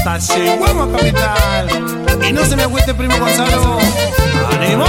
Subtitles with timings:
[0.00, 1.68] hasta Chihuahua capital.
[2.28, 3.78] Y no se me agüite, primo Gonzalo.
[4.50, 4.86] ¡Ánimo!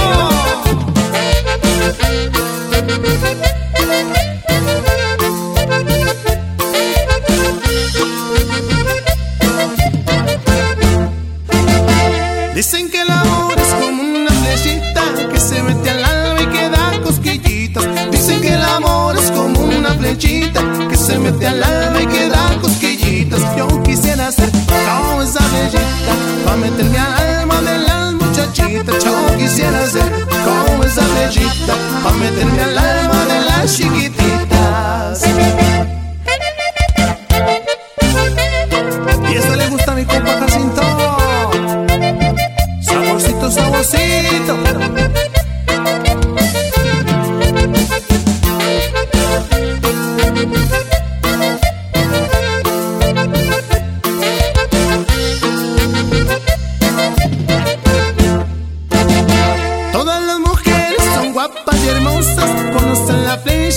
[12.54, 15.02] Dicen que el amor es como una flechita
[15.32, 17.84] que se mete al alma y queda cosquillitas.
[18.10, 22.21] Dicen que el amor es como una flechita que se mete al alma y queda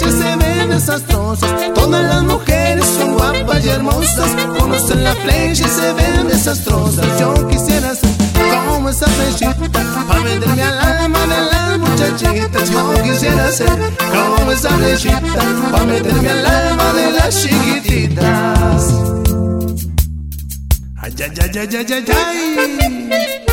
[0.01, 1.73] y se ven desastrosas.
[1.73, 4.29] Todas las mujeres son guapas y hermosas,
[4.59, 7.05] conocen la flecha y se ven desastrosas.
[7.19, 8.09] Yo quisiera ser
[8.65, 9.55] como esa flechita,
[10.07, 12.69] para venderme al alma de las muchachitas.
[12.69, 13.93] Yo quisiera ser
[14.37, 18.93] como esa flechita, para meterme al alma de las chiquititas.
[20.97, 22.05] Ay, ay, ay, ay, ay, ay,
[23.11, 23.44] ay.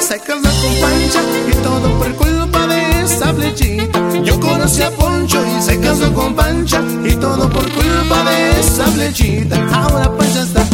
[0.00, 4.00] Se casó con Pancha y todo por culpa de esa flechita.
[4.22, 8.84] Yo conocí a Poncho y se casó con Pancha y todo por culpa de esa
[8.86, 9.56] flechita.
[9.72, 10.64] Ahora Pancha está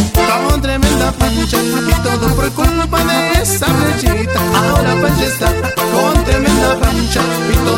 [0.48, 4.40] con tremenda pancha y todo por culpa de esa flechita.
[4.54, 5.52] Ahora Pancha está
[5.92, 7.71] con tremenda pancha y todo